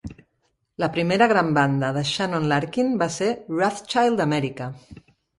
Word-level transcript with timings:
La 0.83 0.87
primera 0.93 1.25
gran 1.31 1.51
banda 1.57 1.91
de 1.97 2.01
Shannon 2.11 2.47
Larkin 2.51 2.89
va 3.01 3.09
ser 3.17 3.27
Wrathchild 3.59 4.25
America. 4.25 4.71